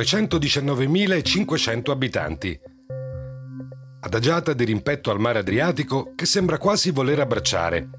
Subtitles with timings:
[0.00, 2.58] 319.500 abitanti.
[4.00, 7.90] Adagiata di rimpetto al mare Adriatico che sembra quasi voler abbracciare.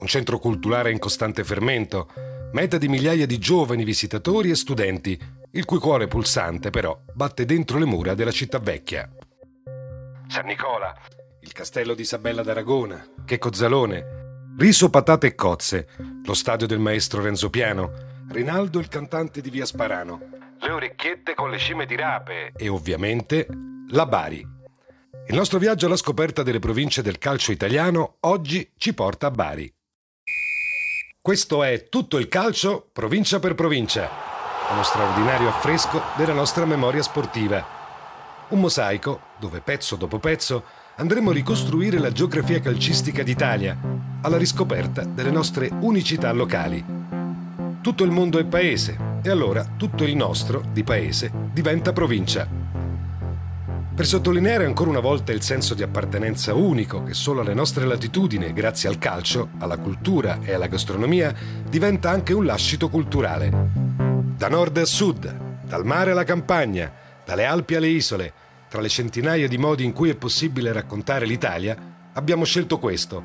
[0.00, 2.08] Un centro culturale in costante fermento,
[2.52, 5.16] meta di migliaia di giovani visitatori e studenti,
[5.52, 9.08] il cui cuore pulsante però batte dentro le mura della città vecchia.
[10.26, 10.92] San Nicola,
[11.42, 15.86] il castello di Isabella d'Aragona, che Cozzalone, riso, patate e cozze,
[16.24, 17.92] lo stadio del maestro Renzo Piano,
[18.30, 20.38] Rinaldo il cantante di Via Sparano,
[20.70, 23.46] le orecchiette con le cime di rape e ovviamente
[23.88, 24.46] la Bari.
[25.26, 29.72] Il nostro viaggio alla scoperta delle province del calcio italiano oggi ci porta a Bari.
[31.20, 34.08] Questo è tutto il calcio provincia per provincia,
[34.70, 37.78] uno straordinario affresco della nostra memoria sportiva.
[38.50, 40.64] Un mosaico dove pezzo dopo pezzo
[40.96, 43.76] andremo a ricostruire la geografia calcistica d'Italia,
[44.22, 47.19] alla riscoperta delle nostre unicità locali.
[47.82, 52.46] Tutto il mondo è paese e allora tutto il nostro, di paese, diventa provincia.
[53.94, 58.52] Per sottolineare ancora una volta il senso di appartenenza unico che solo alle nostre latitudini,
[58.52, 61.34] grazie al calcio, alla cultura e alla gastronomia,
[61.66, 63.50] diventa anche un lascito culturale.
[64.36, 65.34] Da nord a sud,
[65.64, 66.92] dal mare alla campagna,
[67.24, 68.32] dalle Alpi alle isole,
[68.68, 73.24] tra le centinaia di modi in cui è possibile raccontare l'Italia, abbiamo scelto questo.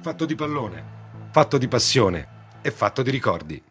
[0.00, 0.84] Fatto di pallone,
[1.32, 3.62] fatto di passione e fatto di ricordi.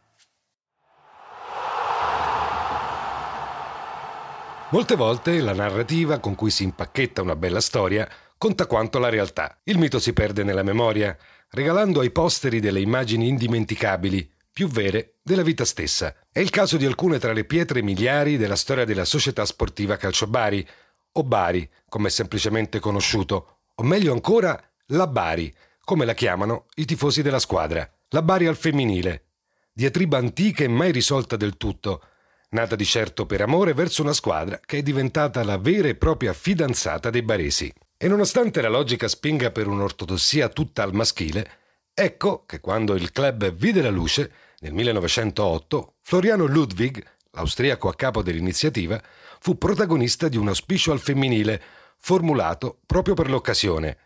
[4.72, 9.60] Molte volte la narrativa con cui si impacchetta una bella storia conta quanto la realtà.
[9.64, 11.18] Il mito si perde nella memoria,
[11.50, 16.16] regalando ai posteri delle immagini indimenticabili, più vere della vita stessa.
[16.32, 20.28] È il caso di alcune tra le pietre miliari della storia della società sportiva Calcio
[20.28, 20.66] Bari,
[21.12, 24.58] o Bari, come è semplicemente conosciuto, o meglio ancora
[24.88, 25.54] la Bari,
[25.84, 27.90] come la chiamano i tifosi della squadra.
[28.14, 29.28] La Bari al femminile.
[29.72, 32.04] Diatriba antica e mai risolta del tutto,
[32.50, 36.34] nata di certo per amore verso una squadra che è diventata la vera e propria
[36.34, 37.74] fidanzata dei baresi.
[37.96, 41.52] E nonostante la logica spinga per un'ortodossia tutta al maschile,
[41.94, 44.30] ecco che quando il club vide la luce,
[44.60, 47.02] nel 1908, Floriano Ludwig,
[47.32, 49.02] l'austriaco a capo dell'iniziativa,
[49.40, 51.62] fu protagonista di un auspicio al femminile,
[51.98, 53.98] formulato proprio per l'occasione.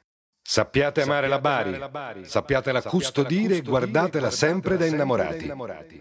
[0.47, 1.75] Sappiate amare la Bari,
[2.22, 5.51] sappiatela custodire e guardatela sempre da innamorati.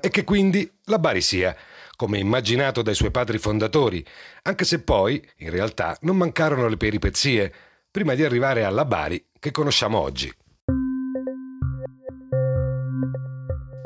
[0.00, 1.56] E che quindi la Bari sia
[1.97, 4.05] come immaginato dai suoi padri fondatori,
[4.43, 7.50] anche se poi, in realtà, non mancarono le peripezie,
[7.91, 10.31] prima di arrivare alla Bari che conosciamo oggi.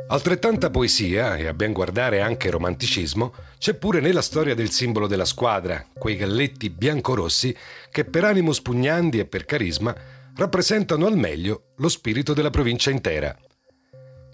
[0.08, 5.24] Altrettanta poesia, e a ben guardare anche romanticismo, c'è pure nella storia del simbolo della
[5.24, 7.56] squadra, quei galletti biancorossi
[7.92, 13.36] che per animo spugnandi e per carisma rappresentano al meglio lo spirito della provincia intera.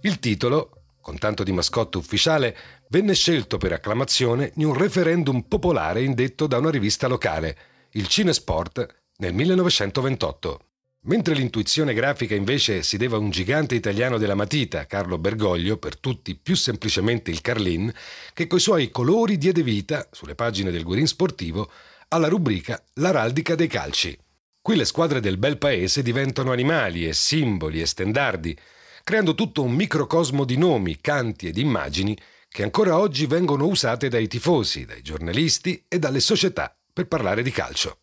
[0.02, 2.54] Il titolo, con tanto di mascotte ufficiale,
[2.90, 7.56] venne scelto per acclamazione in un referendum popolare indetto da una rivista locale,
[7.92, 10.60] il Cinesport, nel 1928.
[11.06, 15.96] Mentre l'intuizione grafica invece si deve a un gigante italiano della matita, Carlo Bergoglio, per
[15.96, 17.90] tutti più semplicemente il Carlin,
[18.34, 21.70] che coi suoi colori diede vita, sulle pagine del Guerin Sportivo,
[22.08, 24.18] alla rubrica L'araldica dei calci.
[24.64, 28.58] Qui le squadre del bel paese diventano animali e simboli e stendardi,
[29.04, 32.16] creando tutto un microcosmo di nomi, canti ed immagini
[32.48, 37.50] che ancora oggi vengono usate dai tifosi, dai giornalisti e dalle società per parlare di
[37.50, 37.98] calcio.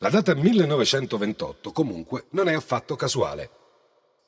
[0.00, 3.50] La data 1928 comunque non è affatto casuale.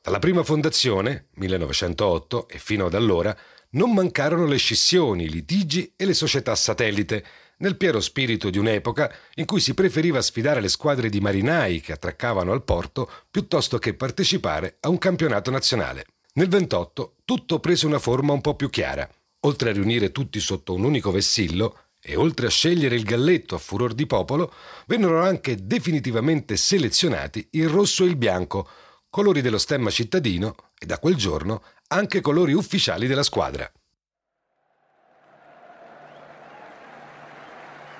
[0.01, 3.37] Dalla prima fondazione, 1908, e fino ad allora,
[3.75, 7.25] non mancarono le scissioni, i litigi e le società satellite,
[7.59, 11.93] nel pieno spirito di un'epoca in cui si preferiva sfidare le squadre di marinai che
[11.93, 16.07] attraccavano al porto piuttosto che partecipare a un campionato nazionale.
[16.35, 19.09] Nel 28 tutto prese una forma un po' più chiara.
[19.41, 23.59] Oltre a riunire tutti sotto un unico vessillo, e oltre a scegliere il galletto a
[23.59, 24.53] furor di popolo,
[24.87, 28.69] vennero anche definitivamente selezionati il rosso e il bianco,
[29.09, 33.71] colori dello stemma cittadino e da quel giorno anche colori ufficiali della squadra.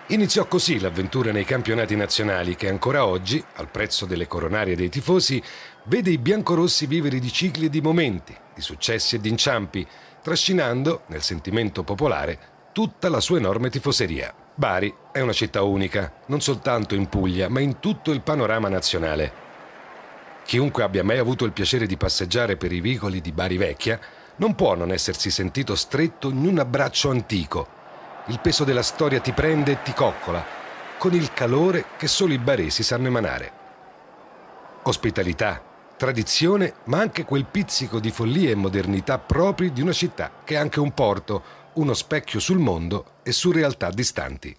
[0.09, 5.43] Iniziò così l'avventura nei campionati nazionali che ancora oggi, al prezzo delle coronarie dei tifosi,
[5.85, 9.87] vede i biancorossi vivere di cicli e di momenti, di successi e di inciampi,
[10.21, 12.39] trascinando, nel sentimento popolare,
[12.73, 14.35] tutta la sua enorme tifoseria.
[14.55, 19.44] Bari è una città unica, non soltanto in Puglia, ma in tutto il panorama nazionale.
[20.45, 23.99] Chiunque abbia mai avuto il piacere di passeggiare per i vicoli di Bari Vecchia
[24.37, 27.67] non può non essersi sentito stretto in un abbraccio antico.
[28.27, 30.45] Il peso della storia ti prende e ti coccola,
[30.99, 33.53] con il calore che solo i baresi sanno emanare.
[34.83, 35.63] Ospitalità,
[35.97, 40.59] tradizione, ma anche quel pizzico di follia e modernità propri di una città che è
[40.59, 41.43] anche un porto,
[41.75, 44.55] uno specchio sul mondo e su realtà distanti.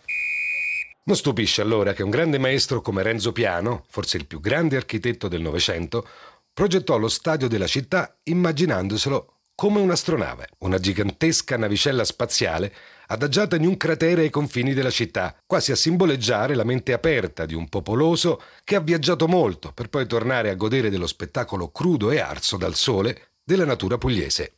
[1.08, 5.28] Non stupisce allora che un grande maestro come Renzo Piano, forse il più grande architetto
[5.28, 6.08] del Novecento,
[6.52, 12.74] progettò lo stadio della città immaginandoselo come un'astronave, una gigantesca navicella spaziale
[13.06, 17.54] adagiata in un cratere ai confini della città, quasi a simboleggiare la mente aperta di
[17.54, 22.20] un popoloso che ha viaggiato molto per poi tornare a godere dello spettacolo crudo e
[22.20, 24.54] arso dal sole della natura pugliese.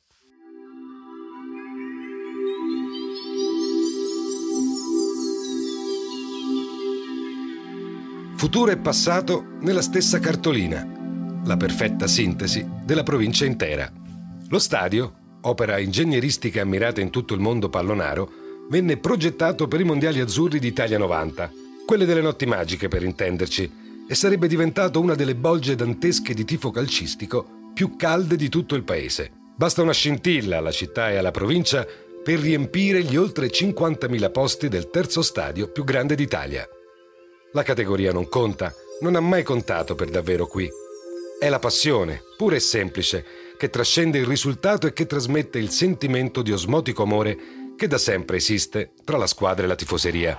[8.37, 10.87] Futuro e passato nella stessa cartolina,
[11.43, 13.91] la perfetta sintesi della provincia intera.
[14.49, 18.29] Lo stadio, opera ingegneristica ammirata in tutto il mondo pallonaro,
[18.69, 21.51] venne progettato per i mondiali azzurri d'Italia 90,
[21.87, 26.69] quelle delle notti magiche per intenderci, e sarebbe diventato una delle bolge dantesche di tifo
[26.69, 29.31] calcistico più calde di tutto il paese.
[29.55, 31.87] Basta una scintilla alla città e alla provincia
[32.23, 36.67] per riempire gli oltre 50.000 posti del terzo stadio più grande d'Italia.
[37.51, 40.69] La categoria non conta, non ha mai contato per davvero qui.
[41.39, 43.25] È la passione, pura e semplice,
[43.57, 47.37] che trascende il risultato e che trasmette il sentimento di osmotico amore
[47.77, 50.37] che da sempre esiste tra la squadra e la tifoseria.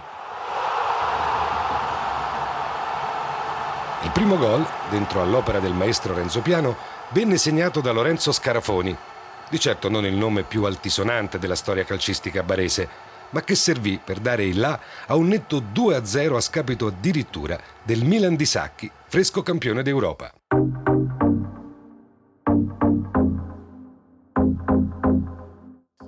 [4.02, 6.76] Il primo gol, dentro all'opera del maestro Renzo Piano,
[7.12, 8.94] venne segnato da Lorenzo Scarafoni,
[9.48, 14.20] di certo non il nome più altisonante della storia calcistica barese, ma che servì per
[14.20, 19.42] dare il là a un netto 2-0 a scapito addirittura del Milan di Sacchi, fresco
[19.42, 20.32] campione d'Europa.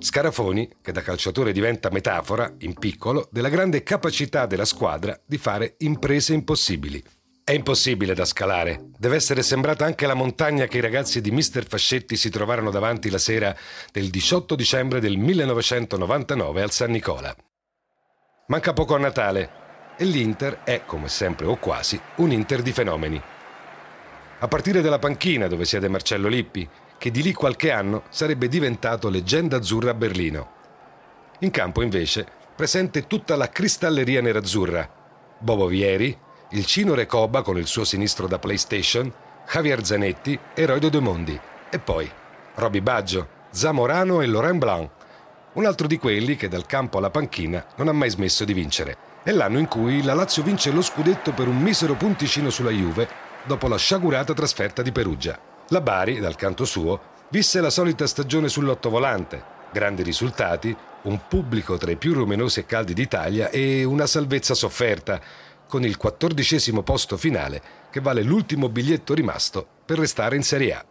[0.03, 5.75] Scarafoni, che da calciatore diventa metafora, in piccolo, della grande capacità della squadra di fare
[5.79, 7.01] imprese impossibili.
[7.43, 8.89] È impossibile da scalare.
[8.97, 13.09] Deve essere sembrata anche la montagna che i ragazzi di Mister Fascetti si trovarono davanti
[13.09, 13.55] la sera
[13.91, 17.35] del 18 dicembre del 1999 al San Nicola.
[18.47, 19.49] Manca poco a Natale
[19.97, 23.21] e l'Inter è, come sempre o quasi, un Inter di fenomeni.
[24.39, 29.09] A partire dalla panchina dove siede Marcello Lippi, che di lì qualche anno sarebbe diventato
[29.09, 30.51] leggenda azzurra a Berlino.
[31.39, 32.23] In campo invece
[32.55, 34.87] presente tutta la cristalleria nerazzurra.
[35.39, 36.15] Bobo Vieri,
[36.53, 39.11] il Cino Recoba con il suo sinistro da PlayStation,
[39.49, 41.39] Javier Zanetti e Roido De Mondi.
[41.69, 42.11] E poi
[42.55, 44.89] Roby Baggio, Zamorano e Laurent Blanc.
[45.53, 48.97] Un altro di quelli che dal campo alla panchina non ha mai smesso di vincere.
[49.23, 53.07] È l'anno in cui la Lazio vince lo scudetto per un misero punticino sulla Juve
[53.45, 55.39] dopo la sciagurata trasferta di Perugia.
[55.69, 56.99] La Bari, dal canto suo,
[57.29, 62.93] visse la solita stagione sull'ottovolante, grandi risultati, un pubblico tra i più rumenosi e caldi
[62.93, 65.19] d'Italia e una salvezza sofferta,
[65.71, 70.85] con il quattordicesimo posto finale che vale l'ultimo biglietto rimasto per restare in Serie A.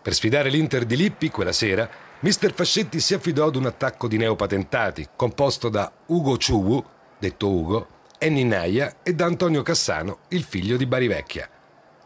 [0.00, 1.90] Per sfidare l'Inter di Lippi quella sera,
[2.20, 6.84] Mister Fascetti si affidò ad un attacco di neopatentati composto da Ugo Ciuwu,
[7.18, 11.50] detto Ugo, Enni Naia e da Antonio Cassano, il figlio di Barivecchia.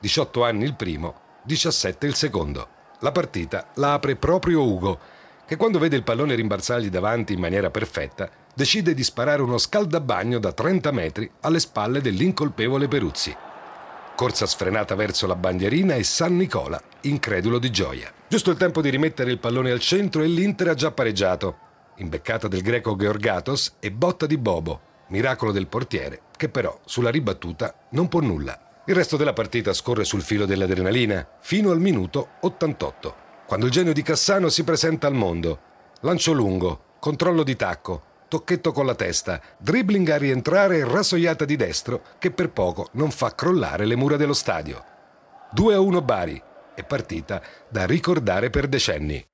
[0.00, 2.68] 18 anni il primo, 17 il secondo.
[3.00, 4.98] La partita la apre proprio Ugo,
[5.46, 10.38] che quando vede il pallone rimbalzargli davanti in maniera perfetta, decide di sparare uno scaldabagno
[10.38, 13.37] da 30 metri alle spalle dell'incolpevole Peruzzi.
[14.14, 18.12] Corsa sfrenata verso la bandierina e San Nicola, incredulo di gioia.
[18.28, 21.58] Giusto il tempo di rimettere il pallone al centro e l'Inter ha già pareggiato.
[21.96, 27.75] Imbeccata del greco Georgatos e botta di Bobo, miracolo del portiere, che però sulla ribattuta
[27.90, 28.82] non può nulla.
[28.87, 33.92] Il resto della partita scorre sul filo dell'adrenalina, fino al minuto 88, quando il genio
[33.92, 35.58] di Cassano si presenta al mondo.
[36.00, 38.02] Lancio lungo, controllo di tacco,
[38.34, 43.12] tocchetto con la testa, dribbling a rientrare e rasoiata di destro che per poco non
[43.12, 44.84] fa crollare le mura dello stadio.
[45.52, 46.42] 2 a 1 Bari
[46.74, 49.24] e partita da ricordare per decenni.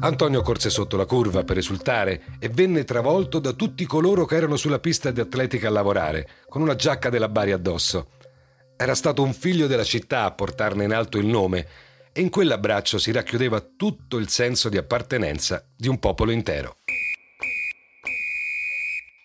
[0.00, 4.56] Antonio corse sotto la curva per esultare e venne travolto da tutti coloro che erano
[4.56, 8.12] sulla pista di atletica a lavorare, con una giacca della Bari addosso.
[8.74, 12.98] Era stato un figlio della città a portarne in alto il nome e in quell'abbraccio
[12.98, 16.78] si racchiudeva tutto il senso di appartenenza di un popolo intero.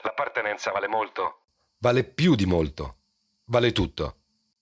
[0.03, 1.41] L'appartenenza vale molto?
[1.79, 2.95] Vale più di molto.
[3.45, 4.15] Vale tutto.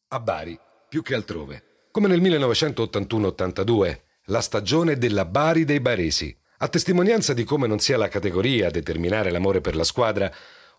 [0.09, 1.87] A Bari, più che altrove.
[1.91, 6.35] Come nel 1981-82, la stagione della Bari dei Baresi.
[6.57, 10.31] A testimonianza di come non sia la categoria a determinare l'amore per la squadra,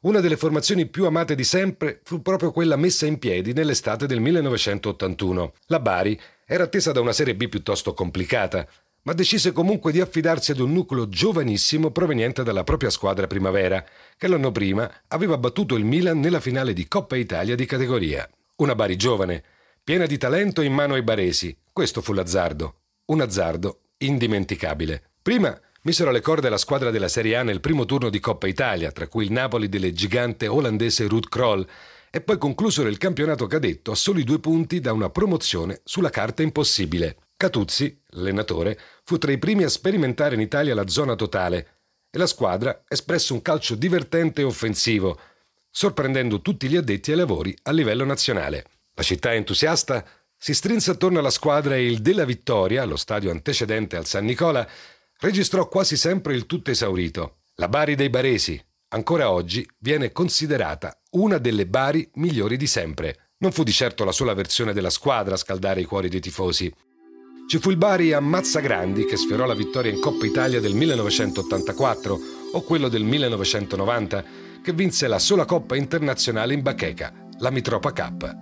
[0.02, 4.20] una delle formazioni più amate di sempre fu proprio quella messa in piedi nell'estate del
[4.20, 5.52] 1981.
[5.66, 8.66] La Bari era attesa da una Serie B piuttosto complicata,
[9.02, 13.84] ma decise comunque di affidarsi ad un nucleo giovanissimo proveniente dalla propria squadra primavera,
[14.16, 18.28] che l'anno prima aveva battuto il Milan nella finale di Coppa Italia di categoria.
[18.56, 19.42] Una Bari giovane,
[19.82, 21.56] piena di talento in mano ai baresi.
[21.72, 22.76] Questo fu l'azzardo.
[23.06, 25.02] Un azzardo indimenticabile.
[25.22, 28.90] Prima misero alle corde la squadra della Serie A nel primo turno di Coppa Italia,
[28.90, 31.66] tra cui il Napoli del gigante olandese Ruud Kroll,
[32.10, 36.42] e poi conclusero il campionato cadetto a soli due punti da una promozione sulla carta
[36.42, 37.16] impossibile.
[37.36, 42.26] Catuzzi, l'allenatore, fu tra i primi a sperimentare in Italia la zona totale e la
[42.26, 45.18] squadra espresse un calcio divertente e offensivo,
[45.70, 48.64] sorprendendo tutti gli addetti ai lavori a livello nazionale.
[48.94, 50.02] La città entusiasta
[50.38, 54.66] si strinse attorno alla squadra e il Della Vittoria, lo stadio antecedente al San Nicola,
[55.18, 57.40] registrò quasi sempre il tutto esaurito.
[57.56, 63.32] La Bari dei Baresi, ancora oggi, viene considerata una delle Bari migliori di sempre.
[63.38, 66.72] Non fu di certo la sola versione della squadra a scaldare i cuori dei tifosi.
[67.48, 72.20] Ci fu il Bari a Mazzagrandi che sfiorò la vittoria in Coppa Italia del 1984
[72.52, 74.24] o quello del 1990
[74.62, 78.36] che vinse la sola Coppa internazionale in bacheca, la Mitropa Cup.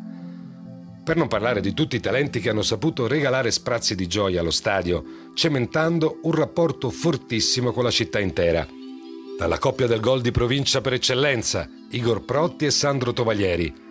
[1.05, 4.51] Per non parlare di tutti i talenti che hanno saputo regalare sprazzi di gioia allo
[4.51, 8.67] stadio, cementando un rapporto fortissimo con la città intera.
[9.37, 13.83] Dalla coppia del gol di provincia per eccellenza, Igor Protti e Sandro Tovaglieri,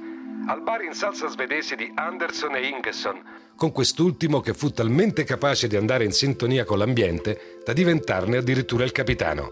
[0.47, 3.21] al bar in salsa svedese di Anderson e Ingesson,
[3.55, 8.85] con quest'ultimo che fu talmente capace di andare in sintonia con l'ambiente da diventarne addirittura
[8.85, 9.51] il capitano.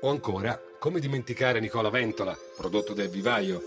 [0.00, 3.60] O ancora, come dimenticare Nicola Ventola, prodotto del vivaio,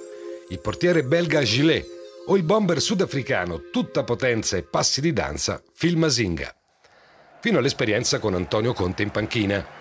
[0.49, 1.85] il portiere belga Gilet
[2.25, 6.53] o il bomber sudafricano, tutta potenza e passi di danza, Phil Masinga.
[7.41, 9.76] Fino all'esperienza con Antonio Conte in panchina.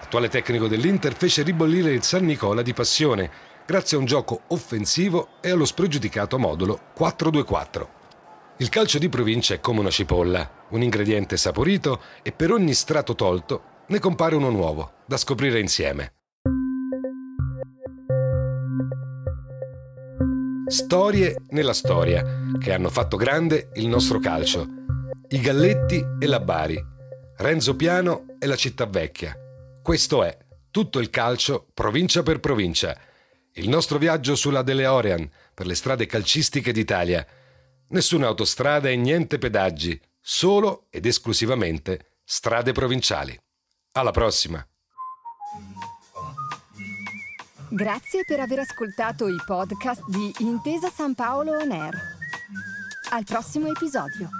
[0.00, 3.30] Attuale tecnico dell'Inter fece ribollire il San Nicola di passione,
[3.66, 7.86] grazie a un gioco offensivo e allo spregiudicato modulo 4-2-4.
[8.58, 13.14] Il calcio di provincia è come una cipolla, un ingrediente saporito e per ogni strato
[13.14, 16.12] tolto ne compare uno nuovo, da scoprire insieme.
[20.68, 22.24] Storie nella storia
[22.58, 24.66] che hanno fatto grande il nostro calcio.
[25.28, 26.82] I Galletti e la Bari,
[27.36, 29.38] Renzo Piano e la Città Vecchia.
[29.86, 30.36] Questo è
[30.72, 32.98] tutto il calcio provincia per provincia.
[33.52, 37.24] Il nostro viaggio sulla DeLorean per le strade calcistiche d'Italia
[37.90, 43.38] Nessuna autostrada e niente pedaggi, solo ed esclusivamente strade provinciali.
[43.92, 44.66] Alla prossima!
[47.68, 51.94] Grazie per aver ascoltato i podcast di Intesa San Paolo On Air.
[53.12, 54.30] Al prossimo episodio.